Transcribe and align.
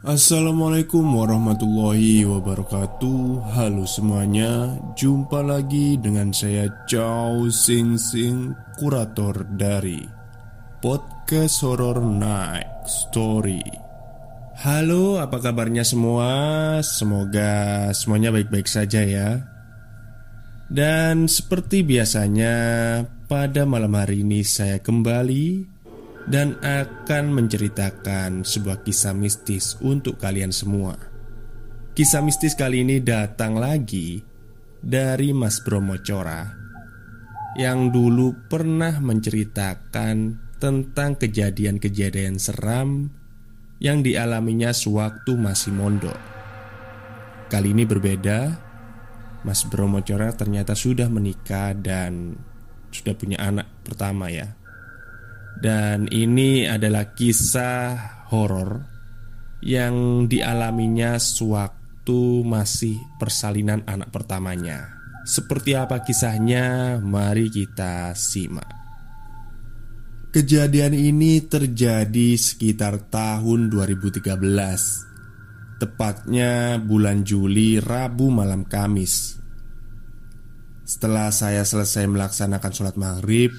Assalamualaikum 0.00 1.04
warahmatullahi 1.04 2.24
wabarakatuh. 2.24 3.52
Halo 3.52 3.84
semuanya 3.84 4.80
Jumpa 4.96 5.44
lagi 5.44 6.00
dengan 6.00 6.32
saya 6.32 6.72
Chow 6.88 7.52
Sing 7.52 8.00
Sing 8.00 8.56
Kurator 8.80 9.44
dari 9.60 10.00
Podcast 10.80 11.60
Horror 11.60 12.00
Night 12.00 12.88
Story. 12.88 13.60
Halo 14.64 15.20
apa 15.20 15.36
kabarnya 15.36 15.84
semua? 15.84 16.32
Semoga 16.80 17.92
semuanya 17.92 18.32
baik-baik 18.32 18.72
saja 18.72 19.04
ya. 19.04 19.36
Dan 20.72 21.28
seperti 21.28 21.84
biasanya 21.84 22.56
Pada 23.28 23.68
malam 23.68 23.92
hari 23.92 24.24
ini 24.24 24.48
saya 24.48 24.80
kembali 24.80 25.79
dan 26.28 26.58
akan 26.60 27.32
menceritakan 27.32 28.44
sebuah 28.44 28.84
kisah 28.84 29.16
mistis 29.16 29.80
untuk 29.80 30.20
kalian 30.20 30.52
semua. 30.52 30.98
Kisah 31.96 32.20
mistis 32.20 32.52
kali 32.56 32.84
ini 32.84 33.00
datang 33.00 33.56
lagi 33.56 34.20
dari 34.80 35.32
Mas 35.36 35.60
Bromo 35.60 35.96
Cora 36.00 36.48
yang 37.58 37.90
dulu 37.90 38.46
pernah 38.46 39.00
menceritakan 39.02 40.16
tentang 40.60 41.16
kejadian-kejadian 41.18 42.36
seram 42.36 43.10
yang 43.80 44.04
dialaminya 44.04 44.70
sewaktu 44.70 45.34
masih 45.34 45.72
mondok. 45.72 46.16
Kali 47.50 47.74
ini 47.74 47.88
berbeda. 47.88 48.70
Mas 49.40 49.64
Bromo 49.64 50.04
Cora 50.04 50.36
ternyata 50.36 50.76
sudah 50.76 51.08
menikah 51.08 51.72
dan 51.72 52.36
sudah 52.92 53.16
punya 53.16 53.40
anak 53.40 53.66
pertama 53.82 54.28
ya. 54.28 54.59
Dan 55.58 56.06
ini 56.12 56.68
adalah 56.68 57.10
kisah 57.16 58.22
horor 58.30 58.86
yang 59.60 60.24
dialaminya 60.30 61.18
sewaktu 61.18 62.46
masih 62.46 62.96
persalinan 63.18 63.82
anak 63.84 64.14
pertamanya. 64.14 65.00
Seperti 65.26 65.76
apa 65.76 66.00
kisahnya? 66.00 66.96
Mari 67.02 67.52
kita 67.52 68.16
simak. 68.16 68.80
Kejadian 70.30 70.94
ini 70.94 71.42
terjadi 71.42 72.38
sekitar 72.38 73.10
tahun 73.10 73.66
2013 73.66 74.38
Tepatnya 75.82 76.78
bulan 76.78 77.26
Juli 77.26 77.82
Rabu 77.82 78.30
malam 78.30 78.62
Kamis 78.62 79.42
Setelah 80.86 81.34
saya 81.34 81.66
selesai 81.66 82.06
melaksanakan 82.06 82.70
sholat 82.70 82.94
maghrib 82.94 83.50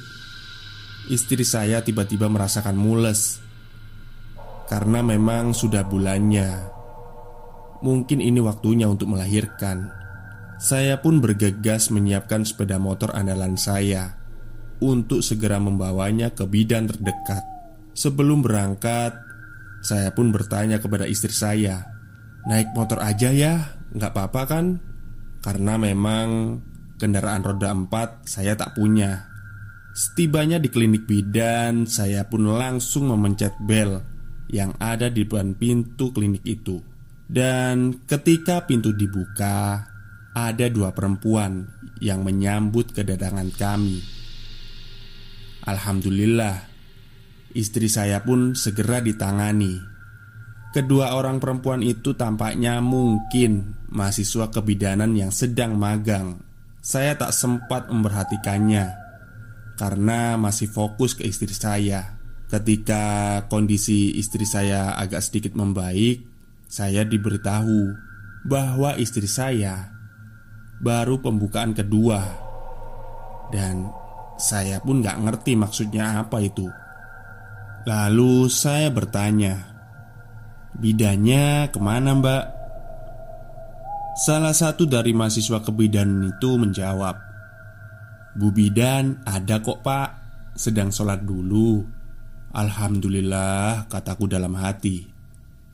Istri 1.09 1.41
saya 1.41 1.81
tiba-tiba 1.81 2.29
merasakan 2.29 2.77
mules. 2.77 3.41
Karena 4.69 5.01
memang 5.01 5.57
sudah 5.57 5.81
bulannya. 5.81 6.69
Mungkin 7.81 8.21
ini 8.21 8.37
waktunya 8.37 8.85
untuk 8.85 9.09
melahirkan. 9.09 9.89
Saya 10.61 11.01
pun 11.01 11.17
bergegas 11.17 11.89
menyiapkan 11.89 12.45
sepeda 12.45 12.77
motor 12.77 13.09
andalan 13.17 13.57
saya 13.57 14.13
Untuk 14.77 15.25
segera 15.25 15.57
membawanya 15.57 16.29
ke 16.37 16.45
bidan 16.45 16.85
terdekat. 16.85 17.41
Sebelum 17.97 18.45
berangkat 18.45 19.17
Saya 19.81 20.13
pun 20.13 20.29
bertanya 20.29 20.77
kepada 20.77 21.09
istri 21.09 21.33
saya 21.33 21.81
Naik 22.45 22.73
motor 22.77 23.01
aja 23.01 23.29
ya, 23.29 23.77
nggak 23.93 24.11
apa-apa 24.17 24.41
kan? 24.49 24.65
Karena 25.45 25.77
memang 25.77 26.57
kendaraan 26.97 27.41
roda 27.45 27.69
empat 27.69 28.25
saya 28.25 28.57
tak 28.57 28.73
punya 28.77 29.30
Setibanya 29.91 30.55
di 30.55 30.71
klinik 30.71 31.03
bidan, 31.03 31.83
saya 31.83 32.23
pun 32.23 32.47
langsung 32.47 33.11
memencet 33.11 33.59
bel 33.59 33.99
yang 34.47 34.71
ada 34.79 35.11
di 35.11 35.27
depan 35.27 35.51
pintu 35.59 36.15
klinik 36.15 36.47
itu. 36.47 36.79
Dan 37.27 37.99
ketika 38.07 38.63
pintu 38.63 38.95
dibuka, 38.95 39.83
ada 40.31 40.67
dua 40.71 40.95
perempuan 40.95 41.67
yang 41.99 42.23
menyambut 42.23 42.95
kedatangan 42.95 43.51
kami. 43.55 43.99
Alhamdulillah, 45.67 46.55
istri 47.51 47.91
saya 47.91 48.23
pun 48.23 48.55
segera 48.55 49.03
ditangani. 49.03 49.75
Kedua 50.71 51.19
orang 51.19 51.43
perempuan 51.43 51.83
itu 51.83 52.15
tampaknya 52.15 52.79
mungkin 52.79 53.75
mahasiswa 53.91 54.55
kebidanan 54.55 55.11
yang 55.19 55.35
sedang 55.35 55.75
magang. 55.75 56.39
Saya 56.79 57.19
tak 57.19 57.35
sempat 57.35 57.91
memperhatikannya 57.91 59.00
karena 59.81 60.37
masih 60.37 60.69
fokus 60.69 61.17
ke 61.17 61.25
istri 61.25 61.49
saya. 61.57 62.21
Ketika 62.53 63.01
kondisi 63.49 64.13
istri 64.13 64.45
saya 64.45 64.93
agak 64.93 65.25
sedikit 65.25 65.57
membaik, 65.57 66.21
saya 66.69 67.01
diberitahu 67.01 67.89
bahwa 68.45 68.93
istri 69.01 69.25
saya 69.25 69.89
baru 70.85 71.17
pembukaan 71.17 71.73
kedua, 71.73 72.21
dan 73.49 73.89
saya 74.37 74.77
pun 74.85 75.01
gak 75.01 75.17
ngerti 75.17 75.57
maksudnya 75.57 76.21
apa 76.21 76.37
itu. 76.45 76.69
Lalu 77.89 78.53
saya 78.53 78.93
bertanya, 78.93 79.65
"Bidanya 80.77 81.73
ke 81.73 81.81
mana, 81.81 82.13
Mbak?" 82.13 82.45
Salah 84.21 84.53
satu 84.53 84.85
dari 84.85 85.17
mahasiswa 85.17 85.65
kebidanan 85.65 86.29
itu 86.37 86.59
menjawab, 86.59 87.30
Bu 88.35 88.51
Bidan 88.55 89.19
ada 89.27 89.59
kok 89.59 89.83
pak. 89.83 90.09
Sedang 90.55 90.91
sholat 90.91 91.23
dulu. 91.23 91.83
Alhamdulillah 92.51 93.87
kataku 93.87 94.27
dalam 94.27 94.55
hati. 94.55 95.11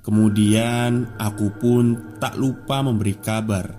Kemudian 0.08 1.20
aku 1.20 1.52
pun 1.60 2.16
tak 2.16 2.40
lupa 2.40 2.80
memberi 2.80 3.20
kabar 3.20 3.76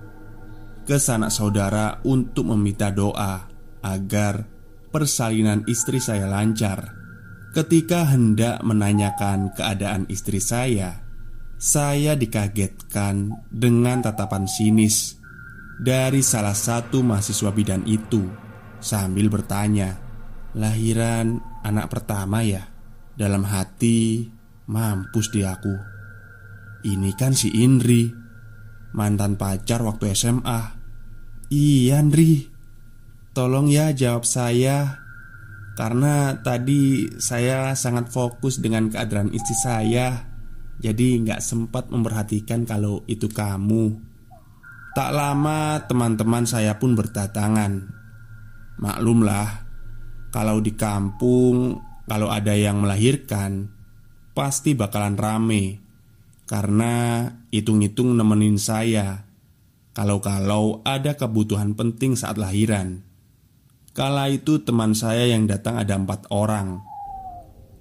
Ke 0.85 1.01
sanak 1.01 1.33
saudara 1.33 2.05
untuk 2.05 2.53
meminta 2.53 2.93
doa 2.93 3.49
Agar 3.81 4.45
persalinan 4.93 5.65
istri 5.65 6.05
saya 6.05 6.29
lancar. 6.29 6.93
Ketika 7.57 8.13
hendak 8.13 8.61
menanyakan 8.61 9.57
keadaan 9.57 10.05
istri 10.13 10.37
saya 10.37 11.01
Saya 11.57 12.13
dikagetkan 12.13 13.33
dengan 13.49 14.05
tatapan 14.05 14.45
sinis 14.45 15.17
Dari 15.81 16.21
salah 16.21 16.53
satu 16.53 17.01
mahasiswa 17.01 17.49
bidan 17.57 17.89
itu 17.89 18.48
Sambil 18.79 19.27
bertanya 19.27 19.99
Lahiran 20.55 21.43
anak 21.67 21.91
pertama 21.91 22.47
ya? 22.47 22.63
Dalam 23.19 23.43
hati 23.43 24.31
Mampus 24.71 25.35
di 25.35 25.43
aku. 25.43 25.75
Ini 26.87 27.11
kan 27.19 27.35
si 27.35 27.51
Indri 27.59 28.07
Mantan 28.95 29.35
pacar 29.35 29.83
waktu 29.83 30.15
SMA 30.15 30.61
Iya 31.51 31.99
Indri 31.99 32.47
Tolong 33.35 33.67
ya 33.67 33.91
jawab 33.91 34.23
saya 34.23 35.03
Karena 35.75 36.39
tadi 36.39 37.11
saya 37.19 37.75
sangat 37.75 38.15
fokus 38.15 38.63
dengan 38.63 38.87
keadaan 38.95 39.35
istri 39.35 39.59
saya 39.59 40.23
Jadi 40.79 41.27
nggak 41.27 41.43
sempat 41.43 41.91
memperhatikan 41.91 42.63
kalau 42.63 43.03
itu 43.11 43.27
kamu. 43.27 43.99
Tak 44.95 45.11
lama 45.11 45.83
teman-teman 45.91 46.47
saya 46.47 46.79
pun 46.79 46.95
berdatangan 46.95 47.98
Maklumlah, 48.79 49.49
kalau 50.31 50.63
di 50.63 50.79
kampung, 50.79 51.83
kalau 52.07 52.31
ada 52.31 52.55
yang 52.55 52.79
melahirkan, 52.87 53.67
pasti 54.39 54.79
bakalan 54.79 55.19
rame 55.19 55.83
karena 56.47 57.27
hitung-hitung 57.51 58.15
nemenin 58.15 58.55
saya. 58.55 59.27
Kalau-kalau 59.99 60.87
ada 60.87 61.19
kebutuhan 61.19 61.75
penting 61.75 62.15
saat 62.15 62.39
lahiran, 62.39 63.03
kala 63.91 64.31
itu 64.31 64.63
teman 64.63 64.95
saya 64.95 65.27
yang 65.27 65.51
datang 65.51 65.75
ada 65.75 65.99
empat 65.99 66.31
orang. 66.31 66.87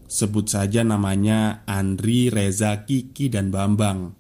Sebut 0.10 0.50
saja 0.50 0.82
namanya 0.82 1.62
Andri, 1.70 2.34
Reza, 2.34 2.90
Kiki, 2.90 3.30
dan 3.30 3.54
Bambang. 3.54 4.18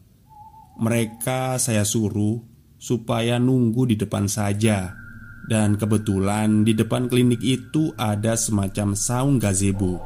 Mereka 0.77 1.57
saya 1.57 1.81
suruh 1.81 2.37
supaya 2.77 3.41
nunggu 3.41 3.89
di 3.89 3.95
depan 3.97 4.29
saja 4.29 5.06
dan 5.47 5.79
kebetulan 5.79 6.67
di 6.67 6.75
depan 6.75 7.07
klinik 7.07 7.39
itu 7.39 7.95
ada 7.95 8.35
semacam 8.35 8.93
saung 8.93 9.39
gazebo. 9.39 10.03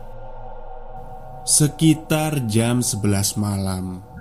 Sekitar 1.42 2.46
jam 2.46 2.86
11 2.86 3.42
malam 3.42 4.12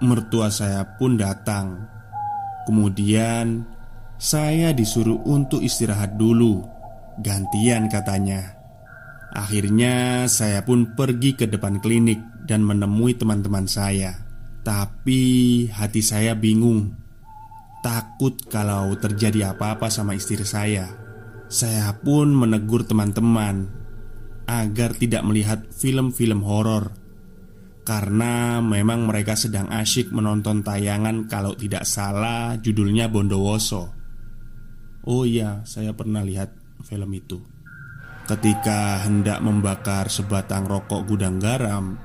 Mertua 0.00 0.48
saya 0.48 0.96
pun 0.96 1.20
datang. 1.20 1.84
Kemudian 2.64 3.68
saya 4.16 4.72
disuruh 4.72 5.20
untuk 5.28 5.60
istirahat 5.60 6.16
dulu. 6.16 6.64
Gantian 7.20 7.92
katanya. 7.92 8.56
Akhirnya 9.36 10.24
saya 10.24 10.64
pun 10.64 10.96
pergi 10.96 11.36
ke 11.36 11.44
depan 11.44 11.84
klinik 11.84 12.16
dan 12.48 12.64
menemui 12.64 13.12
teman-teman 13.12 13.68
saya. 13.68 14.16
Tapi 14.64 15.68
hati 15.68 16.00
saya 16.00 16.32
bingung 16.32 16.99
Takut 17.80 18.36
kalau 18.52 18.92
terjadi 19.00 19.56
apa-apa 19.56 19.88
sama 19.88 20.12
istri 20.12 20.44
saya. 20.44 20.92
Saya 21.48 21.96
pun 21.96 22.30
menegur 22.30 22.84
teman-teman 22.86 23.80
Agar 24.50 24.98
tidak 24.98 25.22
melihat 25.22 25.62
film-film 25.70 26.42
horor. 26.42 26.90
Karena 27.86 28.58
memang 28.58 29.06
mereka 29.06 29.38
sedang 29.38 29.70
asyik 29.70 30.10
menonton 30.10 30.60
tayangan 30.66 31.30
kalau 31.30 31.54
tidak 31.54 31.86
salah 31.86 32.58
judulnya 32.58 33.06
Bondowoso. 33.06 33.94
Oh 35.06 35.24
iya, 35.24 35.64
saya 35.64 35.94
pernah 35.96 36.20
lihat 36.20 36.50
film 36.84 37.10
itu. 37.14 37.40
Ketika 38.26 39.06
hendak 39.06 39.40
membakar 39.40 40.06
sebatang 40.06 40.70
rokok 40.70 41.02
gudang 41.02 41.42
garam 41.42 41.98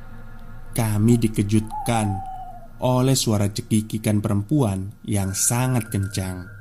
Kami 0.74 1.22
dikejutkan 1.22 2.35
oleh 2.84 3.16
suara 3.16 3.48
cekikikan 3.52 4.20
perempuan 4.20 4.92
yang 5.08 5.32
sangat 5.32 5.88
kencang 5.88 6.52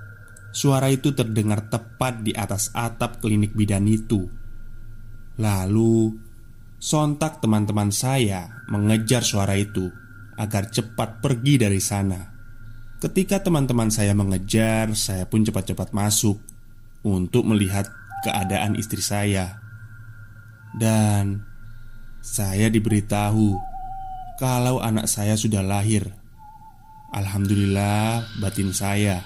Suara 0.55 0.87
itu 0.87 1.11
terdengar 1.11 1.67
tepat 1.67 2.23
di 2.23 2.31
atas 2.31 2.71
atap 2.71 3.19
klinik 3.19 3.57
bidan 3.59 3.91
itu 3.91 4.23
Lalu 5.41 6.15
Sontak 6.85 7.41
teman-teman 7.41 7.89
saya 7.89 8.61
mengejar 8.69 9.25
suara 9.25 9.57
itu 9.57 9.89
agar 10.37 10.69
cepat 10.69 11.25
pergi 11.25 11.57
dari 11.57 11.81
sana. 11.81 12.21
Ketika 13.01 13.41
teman-teman 13.41 13.89
saya 13.89 14.13
mengejar, 14.13 14.93
saya 14.93 15.25
pun 15.25 15.41
cepat-cepat 15.49 15.97
masuk 15.97 16.37
untuk 17.01 17.49
melihat 17.49 17.89
keadaan 18.21 18.77
istri 18.77 19.01
saya. 19.01 19.65
Dan 20.77 21.41
saya 22.21 22.69
diberitahu 22.69 23.57
kalau 24.41 24.83
anak 24.83 25.07
saya 25.07 25.39
sudah 25.39 25.63
lahir. 25.63 26.11
Alhamdulillah 27.15 28.41
batin 28.43 28.75
saya. 28.75 29.23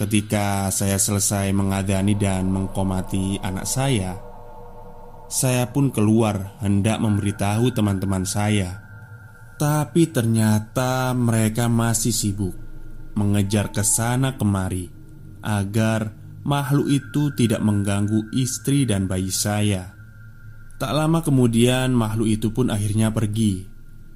Ketika 0.00 0.72
saya 0.72 0.96
selesai 0.96 1.52
mengadani 1.52 2.16
dan 2.16 2.48
mengkomati 2.48 3.36
anak 3.44 3.68
saya 3.68 4.30
saya 5.30 5.70
pun 5.70 5.94
keluar 5.94 6.58
hendak 6.58 6.98
memberitahu 6.98 7.70
teman-teman 7.70 8.26
saya. 8.26 8.82
Tapi 9.54 10.10
ternyata 10.10 11.12
mereka 11.12 11.68
masih 11.68 12.16
sibuk 12.16 12.56
Mengejar 13.12 13.68
ke 13.68 13.84
sana 13.84 14.40
kemari 14.40 14.88
Agar 15.44 16.16
makhluk 16.48 16.88
itu 16.88 17.28
tidak 17.36 17.60
mengganggu 17.60 18.32
istri 18.34 18.88
dan 18.88 19.04
bayi 19.04 19.30
saya. 19.30 19.94
Tak 20.80 20.90
lama 20.96 21.20
kemudian 21.22 21.94
makhluk 21.94 22.26
itu 22.26 22.50
pun 22.50 22.72
akhirnya 22.72 23.14
pergi 23.14 23.69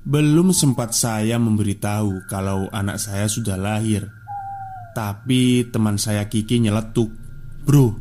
Belum 0.05 0.53
sempat 0.53 0.93
saya 0.93 1.41
memberitahu 1.41 2.29
kalau 2.29 2.69
anak 2.69 3.01
saya 3.01 3.25
sudah 3.25 3.57
lahir. 3.57 4.05
Tapi 4.93 5.73
teman 5.73 5.97
saya 5.97 6.29
Kiki 6.29 6.61
nyeletuk 6.61 7.09
Bro, 7.65 7.97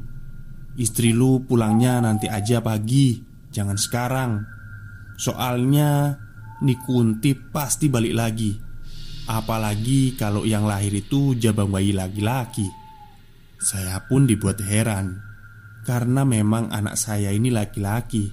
Istri 0.76 1.16
lu 1.16 1.48
pulangnya 1.48 2.04
nanti 2.04 2.28
aja 2.28 2.60
pagi 2.60 3.24
Jangan 3.56 3.80
sekarang. 3.80 4.32
Soalnya 5.16 6.20
Nikunti 6.68 7.40
pasti 7.40 7.88
balik 7.88 8.16
lagi. 8.20 8.52
Apalagi 9.32 10.20
kalau 10.20 10.44
yang 10.44 10.68
lahir 10.68 10.92
itu 10.92 11.40
jabang 11.40 11.72
bayi 11.72 11.96
laki-laki. 11.96 12.68
Saya 13.64 14.04
pun 14.04 14.28
dibuat 14.28 14.60
heran 14.60 15.24
Karena 15.88 16.28
memang 16.28 16.68
anak 16.68 17.00
saya 17.00 17.32
ini 17.32 17.48
laki-laki. 17.48 18.28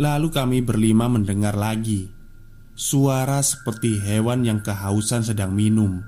Lalu 0.00 0.28
kami 0.32 0.64
berlima 0.64 1.12
mendengar 1.12 1.52
lagi 1.60 2.15
Suara 2.76 3.40
seperti 3.40 3.96
hewan 4.04 4.44
yang 4.44 4.60
kehausan 4.60 5.24
sedang 5.24 5.56
minum. 5.56 6.04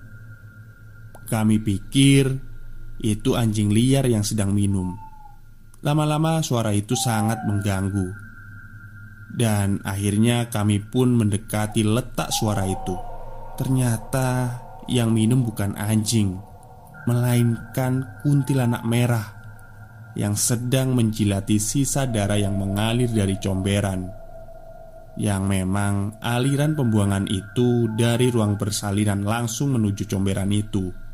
Kami 1.24 1.64
pikir 1.64 2.44
Itu 3.00 3.40
anjing 3.40 3.72
liar 3.72 4.04
yang 4.04 4.20
sedang 4.20 4.52
minum. 4.52 4.92
Lama-lama 5.80 6.44
suara 6.44 6.76
itu 6.76 6.92
sangat 6.92 7.40
mengganggu. 7.48 8.12
Dan 9.32 9.80
akhirnya 9.80 10.52
kami 10.52 10.84
pun 10.84 11.16
mendekati 11.16 11.88
letak 11.88 12.28
suara 12.36 12.68
itu. 12.68 13.00
Ternyata 13.56 14.60
yang 14.92 15.08
minum 15.08 15.48
bukan 15.48 15.72
anjing 15.72 16.36
Melainkan 17.08 18.20
kuntilanak 18.20 18.84
merah 18.84 19.26
Yang 20.14 20.52
sedang 20.52 20.92
menjilati 20.92 21.56
sisa 21.56 22.04
darah 22.04 22.36
yang 22.36 22.60
mengalir 22.60 23.08
dari 23.08 23.40
comberan 23.40 24.17
Yang 25.18 25.42
memang 25.50 26.22
aliran 26.22 26.78
pembuangan 26.78 27.26
itu 27.26 27.90
dari 27.98 28.30
ruang 28.30 28.54
persalinan 28.54 29.26
langsung 29.26 29.74
menuju 29.74 30.06
comberan 30.06 30.54
itu 30.54 31.08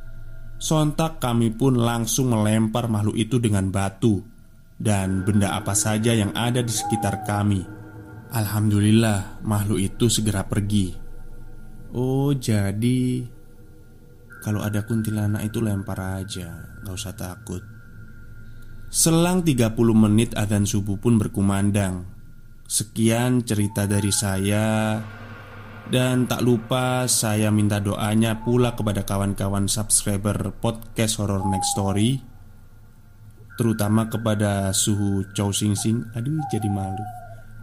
Sontak 0.64 1.20
kami 1.20 1.52
pun 1.52 1.76
langsung 1.76 2.32
melempar 2.32 2.86
makhluk 2.88 3.20
itu 3.20 3.36
dengan 3.42 3.68
batu 3.68 4.22
dan 4.80 5.20
benda 5.20 5.52
apa 5.58 5.76
saja 5.76 6.14
yang 6.16 6.32
ada 6.32 6.64
di 6.64 6.72
sekitar 6.72 7.26
kami. 7.26 7.60
Alhamdulillah, 8.32 9.44
makhluk 9.44 9.76
itu 9.76 10.08
segera 10.08 10.46
pergi. 10.46 10.94
Oh, 11.92 12.32
jadi 12.32 13.28
kalau 14.40 14.64
ada 14.64 14.88
kuntilanak 14.88 15.46
itu 15.46 15.60
lempar 15.60 16.22
aja, 16.24 16.80
gak 16.80 16.94
usah 16.96 17.12
takut. 17.12 17.62
Selang 18.88 19.44
30 19.44 19.68
menit 19.92 20.32
adzan 20.32 20.64
subuh 20.64 20.96
pun 20.96 21.20
berkumandang. 21.20 22.13
Sekian 22.64 23.44
cerita 23.44 23.84
dari 23.84 24.10
saya. 24.10 24.98
Dan 25.84 26.24
tak 26.24 26.40
lupa 26.40 27.04
saya 27.04 27.52
minta 27.52 27.76
doanya 27.76 28.40
pula 28.40 28.72
kepada 28.72 29.04
kawan-kawan 29.04 29.68
subscriber 29.68 30.56
podcast 30.56 31.20
Horror 31.20 31.44
Next 31.44 31.76
Story. 31.76 32.18
Terutama 33.60 34.08
kepada 34.08 34.72
suhu 34.72 35.28
Chow 35.36 35.52
Sing 35.52 35.76
Sing. 35.76 36.02
Aduh 36.16 36.40
jadi 36.48 36.66
malu. 36.72 37.04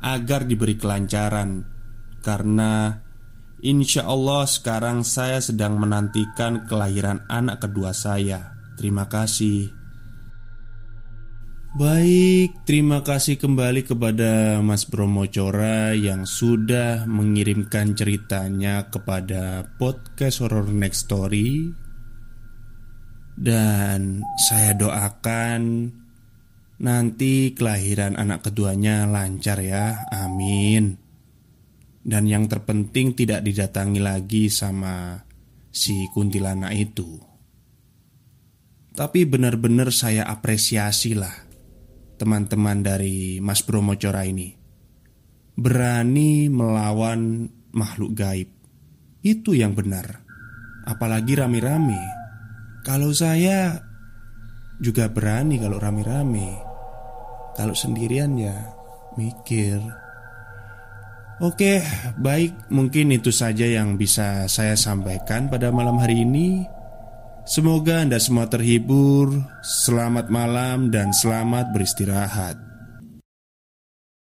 Agar 0.06 0.46
diberi 0.46 0.78
kelancaran. 0.78 1.66
Karena 2.22 2.94
Insya 3.62 4.10
Allah 4.10 4.50
sekarang 4.50 5.06
saya 5.06 5.38
sedang 5.38 5.78
menantikan 5.78 6.66
kelahiran 6.66 7.30
anak 7.30 7.62
kedua 7.62 7.94
saya. 7.94 8.58
Terima 8.74 9.06
kasih 9.06 9.81
Baik, 11.72 12.68
terima 12.68 13.00
kasih 13.00 13.40
kembali 13.40 13.88
kepada 13.88 14.60
Mas 14.60 14.84
Bromo 14.84 15.24
Cora 15.32 15.96
yang 15.96 16.28
sudah 16.28 17.08
mengirimkan 17.08 17.96
ceritanya 17.96 18.92
kepada 18.92 19.72
podcast 19.80 20.44
Horror 20.44 20.68
Next 20.68 21.08
Story 21.08 21.72
dan 23.40 24.20
saya 24.36 24.76
doakan 24.76 25.96
nanti 26.84 27.56
kelahiran 27.56 28.20
anak 28.20 28.52
keduanya 28.52 29.08
lancar 29.08 29.64
ya, 29.64 30.12
amin. 30.12 31.00
Dan 32.04 32.28
yang 32.28 32.52
terpenting 32.52 33.16
tidak 33.16 33.48
didatangi 33.48 34.04
lagi 34.04 34.52
sama 34.52 35.24
si 35.72 36.04
kuntilanak 36.12 36.76
itu. 36.76 37.16
Tapi 38.92 39.24
benar-benar 39.24 39.96
saya 39.96 40.28
apresiasi 40.28 41.16
lah 41.16 41.51
teman-teman 42.22 42.86
dari 42.86 43.42
Mas 43.42 43.66
Bromo 43.66 43.98
Cora 43.98 44.22
ini 44.22 44.54
Berani 45.58 46.54
melawan 46.54 47.50
makhluk 47.74 48.14
gaib 48.14 48.50
Itu 49.26 49.58
yang 49.58 49.74
benar 49.74 50.22
Apalagi 50.86 51.34
rame-rame 51.34 52.22
kalau 52.82 53.14
saya 53.14 53.78
juga 54.82 55.06
berani 55.14 55.62
kalau 55.62 55.78
rame-rame. 55.78 56.50
Kalau 57.54 57.78
sendirian 57.78 58.34
ya 58.42 58.58
mikir. 59.14 59.78
Oke, 61.42 61.82
baik, 62.18 62.70
mungkin 62.74 63.14
itu 63.14 63.30
saja 63.30 63.66
yang 63.66 63.98
bisa 63.98 64.50
saya 64.50 64.74
sampaikan 64.74 65.50
pada 65.50 65.70
malam 65.70 66.02
hari 66.02 66.26
ini. 66.26 66.66
Semoga 67.42 68.06
Anda 68.06 68.22
semua 68.22 68.46
terhibur. 68.48 69.34
Selamat 69.66 70.30
malam 70.30 70.94
dan 70.94 71.10
selamat 71.10 71.74
beristirahat. 71.74 72.71